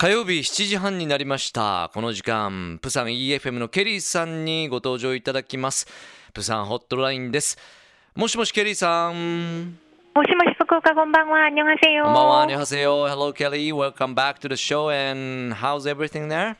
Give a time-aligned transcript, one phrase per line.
[0.00, 5.86] 火曜日7時半になりましたこの時間プサン EFM のケリーさんにご登場いただきます
[6.34, 7.56] プサンホットラインです
[8.14, 9.78] もしもしケリーさん
[10.14, 11.44] もしもし福岡こんばんは。
[11.44, 12.04] 안녕하세 요。
[12.04, 12.42] こんばんは。
[12.44, 13.06] 안녕하세 요。
[13.06, 13.70] Hello Kelly.
[13.70, 16.56] Welcome back to the show and how's everything there?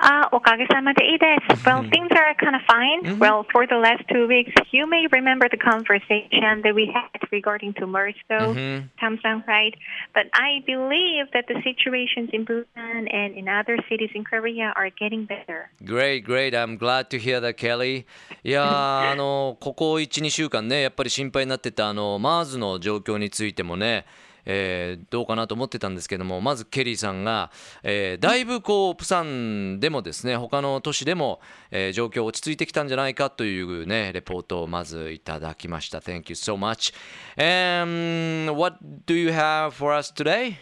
[0.00, 1.64] あ、おかげさまでいいです。
[1.66, 3.18] Well, things are kind of fine.
[3.18, 7.72] Well, for the last two weeks, you may remember the conversation that we had regarding
[7.80, 8.52] to MERS, though,
[9.00, 9.74] Samsung, right?
[10.12, 14.90] But I believe that the situations in Busan and in other cities in Korea are
[14.90, 15.70] getting better.
[15.82, 16.54] Great, great.
[16.54, 18.04] I'm glad to hear that, Kelly.
[18.44, 24.04] いやあのここ1、2週間ね、やっぱり心配になってたあの MERS の状況についてもね、
[24.45, 27.51] えー、どうかなと思ってたんですけどもまずケリーさんが、
[27.83, 31.39] えー、だいぶこうプサンでもですね他の都市でも、
[31.71, 36.93] えー、状況落ち着いてきたんじゃないかというねレポートをまずいただきました Thank you so much
[37.37, 40.57] and what do you have for us today?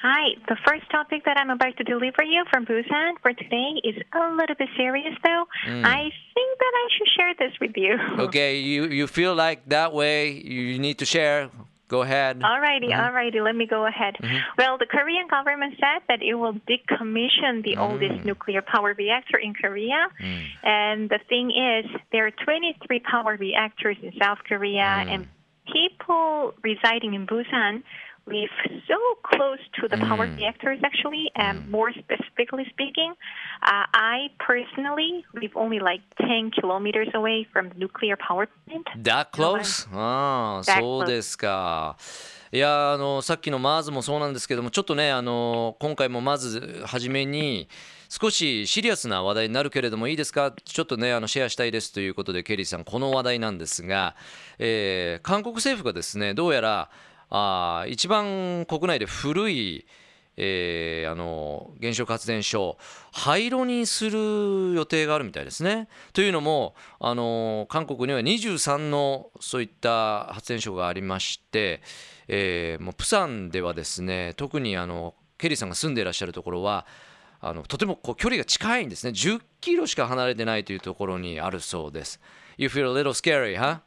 [0.00, 3.96] Hi, the first topic that I'm about to deliver you from Busan for today is
[4.12, 5.44] a little bit serious though.
[5.66, 5.84] Mm.
[5.84, 6.02] I
[6.34, 7.98] think that I should share this with you.
[8.26, 11.50] Okay, you you feel like that way you need to share.
[11.88, 12.40] Go ahead.
[12.40, 12.92] Alrighty, mm-hmm.
[12.92, 13.44] alrighty.
[13.44, 14.14] Let me go ahead.
[14.20, 14.36] Mm-hmm.
[14.58, 17.78] Well, the Korean government said that it will decommission the mm.
[17.78, 20.08] oldest nuclear power reactor in Korea.
[20.20, 20.44] Mm.
[20.64, 25.14] And the thing is, there are 23 power reactors in South Korea, mm.
[25.14, 25.28] and
[25.72, 27.82] people residing in Busan
[28.26, 28.50] live
[28.88, 30.36] so close to the power mm.
[30.36, 31.70] reactors, actually, and mm.
[31.70, 33.14] more specifically speaking,
[33.62, 38.86] uh, I personally live only like 10 kilometers away from the nuclear power plant.
[39.02, 39.88] That close?
[39.92, 41.96] ああ、そうですか。
[42.52, 47.68] いやあのさっきの MARS もそうなんですけどもちょっとねあの今回もまず初めに
[48.08, 54.14] 少しシリアスな話題になるけれどもいいですかちょっとねあのシェアしたいですということでケリーさんこの話題なんですが、
[54.58, 56.88] えー、韓国政府がですねどうやら
[57.30, 59.86] あ一番国内で古い、
[60.36, 62.76] えー、あの原子力発電所
[63.12, 65.88] 廃炉にする予定があるみたいですね。
[66.12, 71.82] というのもあの韓国には23のそういった発電所がありまして、
[72.28, 76.86] えー、もうプサンではですね特にあのケリーさんが住んでいらっしゃるところは
[77.40, 82.20] あのとてもこう距離が近いんですね10キロしか離れてないというところにあるそうです。
[82.58, 83.80] You feel a little scary, huh?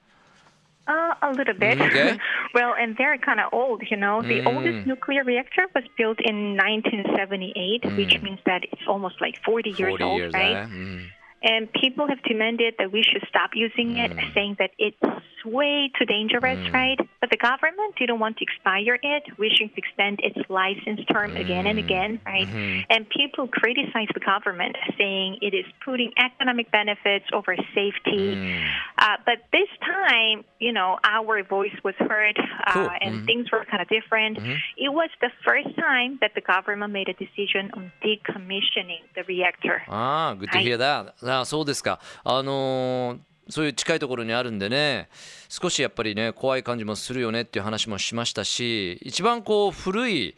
[0.89, 1.79] Uh, a little bit.
[1.79, 2.17] Okay.
[2.57, 4.23] well, and they're kind of old, you know.
[4.23, 4.47] The Mm.
[4.51, 9.91] oldest nuclear reactor was built in 1978, which means that it's almost like 40 years
[9.91, 10.57] 40 old, years, right?
[10.57, 10.65] eh?
[10.65, 11.05] Mm.
[11.41, 14.33] And people have demanded that we should stop using it, mm.
[14.33, 14.97] saying that it's
[15.45, 16.73] way too dangerous, mm.
[16.73, 16.99] right?
[17.21, 21.65] But the government didn't want to expire it, wishing to extend its license term again
[21.65, 21.85] and mm.
[21.85, 22.47] again, right?
[22.47, 22.81] Mm-hmm.
[22.89, 28.63] And people criticize the government, saying it is putting economic benefits over safety.
[28.97, 32.89] Uh, but this time, you know, our voice was heard, uh, Cool.
[33.01, 33.25] and mm-hmm.
[33.25, 34.37] things were kind of different.
[34.37, 34.55] Mm-hmm.
[34.77, 39.83] It was the first time that the government made a decision on decommissioning the reactor.
[39.87, 41.15] Ah, good to hear that.
[41.31, 41.99] あ、そうですか。
[42.23, 43.19] あのー
[43.51, 45.09] そういう近いところにあるんでね、
[45.49, 50.35] 少しやっぱりね、怖い感じもするよねっていう話もしましたし、一番こう古い、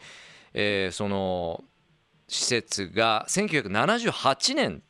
[0.53, 1.61] えーその
[2.29, 4.81] 施設が1978年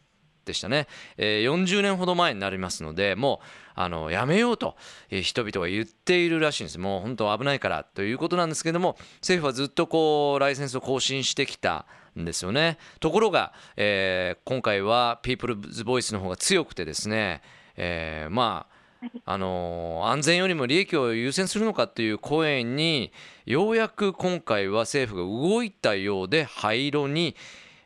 [0.45, 0.87] でしたね、
[1.17, 4.75] えー40年ほど前になりますので、もうあのやめようと、
[5.09, 6.79] 人々は言っているらしいんです。
[6.79, 11.85] もう本当危ないからということなんですけども、政府はずっとこうライセンスを更新してきた。
[12.19, 17.41] んですよねところが、えー今回は People's Voice の方が強くてですね、
[17.77, 18.81] えーまあ
[19.25, 23.11] あの安全よりも利益を優先するのかっていう声に
[23.45, 27.35] ようやく今回は政府が動いたようで廃炉に、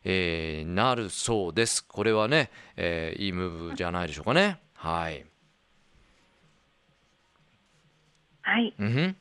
[0.05, 5.25] えーなるそうですこれはね、えーいいムーブじゃないでしょうかねはい、
[8.43, 8.73] Right.
[8.79, 9.15] うんふん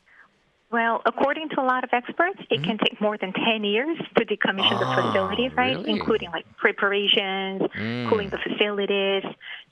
[0.73, 4.25] Well, according to a lot of experts, it can take more than 10 years to
[4.25, 5.75] decommission the Ah, facility, right?
[5.77, 5.91] really?
[5.91, 7.61] Including like preparations,
[8.09, 9.25] cooling the facilities,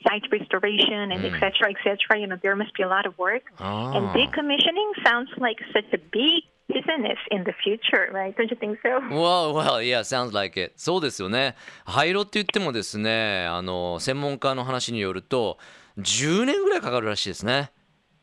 [0.03, 2.19] site restoration, and et cetera, et cetera.
[2.19, 3.45] You know, there must be a lot of work.
[3.61, 8.36] And あー decommissioning sounds like such a big business in the future, right?
[8.36, 9.00] Don't you think so?
[9.10, 10.74] Well, well, yeah, sounds like it.
[10.78, 11.56] そうですよね。
[11.86, 15.58] 廃炉って言ってもですね、あの専門家の話によると
[15.98, 17.72] 10年ぐらいかかるらしいですね。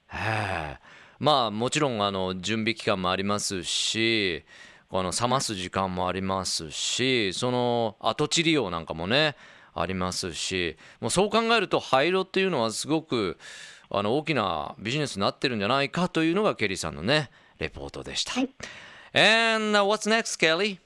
[0.08, 0.78] へえ。
[1.18, 4.44] まあもちろんあの準備期間もありますし、
[4.90, 9.36] あの冷ます時間もありますし、その跡地利用なんかもね
[9.74, 13.38] ありますし、もうそう考えると廃炉っていうのはすごく
[13.90, 18.33] あの大きなビジネスになってるんじゃないかというのがケリーさんのねレポートでした。
[19.13, 20.79] And uh, what's next, Kelly?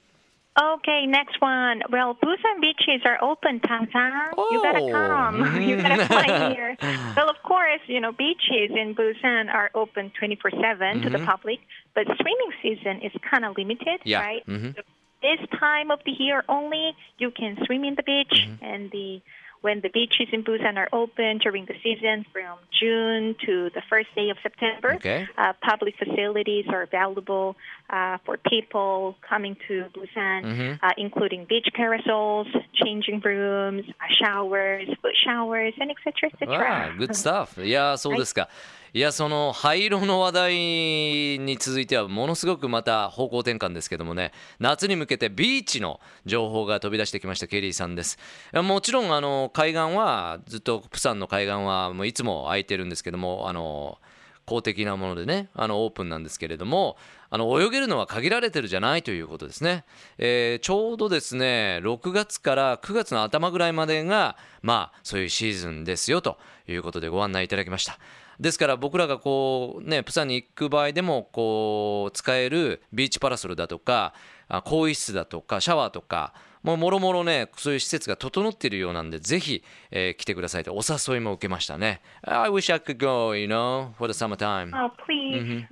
[0.59, 1.81] Okay, next one.
[1.89, 4.11] Well, Busan beaches are open, Tangsan.
[4.51, 4.91] You gotta Oh.
[4.91, 5.61] come.
[5.61, 6.77] you gotta fly here.
[7.15, 11.59] well, of course, you know, beaches in Busan are open 24-7 to the public,
[11.95, 14.21] but swimming season is kind of limited, Yeah.
[14.21, 14.45] right?
[14.47, 14.75] Mhm.
[15.21, 19.21] this time of the year only, you can swim in the beach and the
[19.64, 24.14] when the beaches in Busan are open during the season from June to the first
[24.14, 24.92] day of September.
[24.96, 25.26] Okay.
[25.38, 27.56] Uh, public facilities are available
[27.90, 35.14] uh, for people coming to Busan, uh, including beach parasols, changing rooms, uh, showers, foot
[35.24, 36.30] showers, and etc.
[36.46, 36.98] Wow, etc.
[36.98, 37.62] good stuff.
[37.62, 38.48] いやーそうですか。
[38.94, 44.30] いやその灰色の話題に続いてはものすごくまた方向転換ですけどもね
[44.60, 48.18] 夏に向けてビーチの情報が飛び出してきましたケリーさんです
[48.52, 53.98] もちろんあの海岸はずっとプサンの海岸はもういつも空いてるんですけどもあの
[54.46, 56.96] 公的なものでねあのオープンなんですけれども
[57.30, 59.84] あの泳げるのは限られてるじゃないということですね、
[60.18, 66.38] えーちょうどですね6月から9月の頭ぐらいまでがまあそういうシーズンですよと
[66.68, 67.98] いうことでご案内いただきました。
[68.40, 74.14] ですから僕らがこうねプサンに行く場合でもこう使えるビーチパラソルだとか
[74.48, 80.72] あ更衣室だとかシャワーとかもうもろもろねそういう施設が整っているようなんでぜひ、えー来てくださいと。
[80.74, 82.00] お誘いも受けましたね。
[82.22, 84.70] I wish I could go you know for the summertime.
[84.74, 85.66] Oh, please,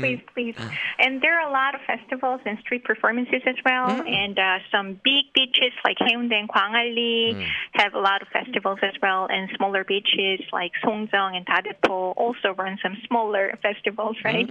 [0.00, 0.54] please, please.
[0.98, 3.88] And there are a lot of festivals and street performances as well.
[3.90, 8.94] And uh, some big beaches like Haeundae and Gwangalli have a lot of festivals as
[9.02, 9.26] well.
[9.30, 14.48] And smaller beaches like Songjeong and Dadepo also run some smaller festivals, right?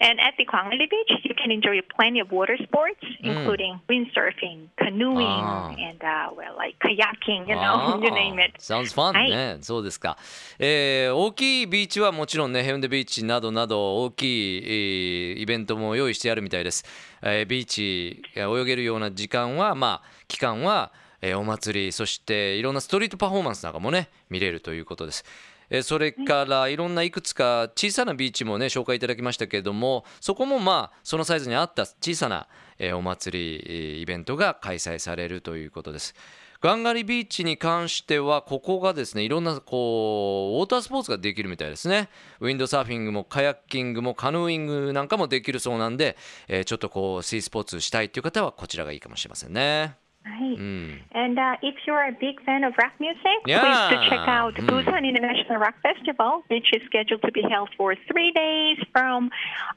[0.00, 5.26] And at the Gwangalli beach, you can enjoy plenty of water sports, including windsurfing, canoeing,
[5.42, 5.74] Ah.
[5.78, 7.48] and uh, well, like kayaking.
[7.48, 8.52] You know, あ ー you name it.
[8.58, 10.16] Sounds fun はいね、そうですか、
[10.58, 16.83] えー大きいビーチはもちろんねヘウンデビーチなどなど大きい、えー イベントも用意してあるみたいです、
[17.21, 20.91] えービーチ泳げるような時間はまあ期間は、
[21.21, 25.25] えーお祭りそしていろんなストリートパフォーマンスなんかもね見れるということです
[25.69, 32.47] えーそれからいろんないくつか小さなビーチもね紹介いただきましたけれどもそこもまあそのサイズに合った小さな、
[32.79, 36.13] えーお祭りイベントが開催されるということです。
[36.61, 42.09] ガンガリビーチに関してはここがですねいろんなこうウォータースポーツができるみたいですね
[42.39, 46.15] ウィンドサーフィングもカヤッキングもカヌーイングなんかもできるそうなんで、
[46.47, 49.95] えーちょっとこうシースポーツしたいっていう方はこちらがいいかもしれませんね
[50.27, 50.57] Right.
[50.57, 53.61] うん And uh, if you're a big fan of rock music, Yeah.
[53.61, 54.67] please to check out Mm.
[54.83, 59.29] Busan International Rock Festival, which is scheduled to be held for three days from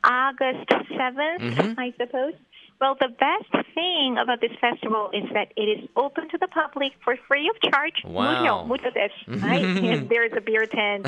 [0.03, 1.75] August 7th, Mhm.
[1.79, 2.35] I suppose.
[2.81, 6.93] Well, the best thing about this festival is that it is open to the public
[7.05, 8.03] for free of charge.
[8.07, 8.41] Wow.
[8.41, 9.31] 無料無料です。
[9.31, 9.63] right?
[9.93, 11.07] And there's a beer tent.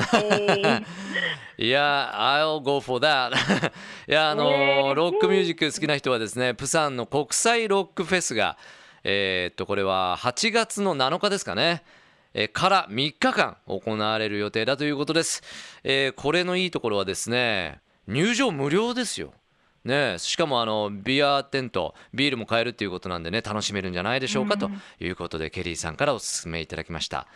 [1.57, 3.31] や、I'll go for that
[4.07, 8.57] いやあのねロックミュージック好きな人はですねプサンの国際ロックフェスが
[9.03, 11.83] えーっとこれは8月の7日ですかね
[12.35, 15.41] えーから3日間行われる予定だということです、
[15.83, 19.33] えーこれのいいところはですね入場無料ですよ
[19.85, 27.27] ね、しかもあのビアテントビールも買えるっていうことなんでね楽しめるんじゃないでしょうかということで、ケリーさんからお勧めいただきました。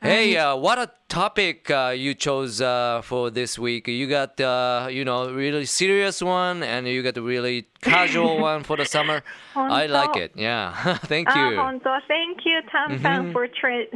[0.00, 3.88] Hey, uh, what a topic uh, you chose uh, for this week.
[3.88, 8.62] You got, uh, you know, really serious one, and you got a really casual one
[8.62, 9.24] for the summer.
[9.56, 10.30] I like it.
[10.36, 10.72] Yeah,
[11.06, 11.56] thank Uh, you.
[11.58, 13.86] Honzo, thank you, Tam Tam, for tra-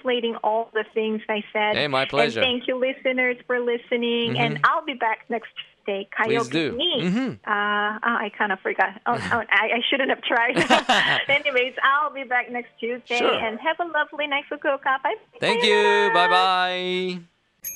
[0.00, 1.74] translating all the things I said.
[1.74, 2.40] Hey, my pleasure.
[2.40, 4.38] And thank you, listeners, for listening.
[4.38, 5.50] And I'll be back next
[5.88, 6.08] Tuesday.
[6.24, 6.72] Please do.
[6.76, 7.02] Me.
[7.02, 7.30] Mhm.
[7.46, 9.00] Uh, oh, I kind of forgot.
[9.06, 10.56] Oh, oh, I, I shouldn't have tried.
[11.28, 13.18] Anyways, I'll be back next Tuesday.
[13.18, 13.34] Sure.
[13.34, 15.02] And have a lovely night, Fukuoka.
[15.02, 15.16] Bye.
[15.40, 16.10] Thank you.
[16.12, 17.20] Bye bye.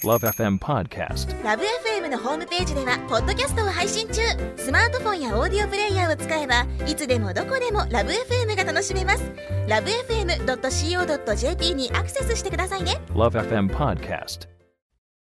[0.04, 1.28] Love FM Podcast.
[1.44, 4.22] ラブ f m のホームページではポッドキャストを配信中
[4.56, 9.30] スマートフォンやオーディオプレイヤーを使えばいつでもどこでもラブ f m が楽しめます
[9.68, 14.48] ラブ FM.co.jp にアクセスしてくださいね Love FM Podcast.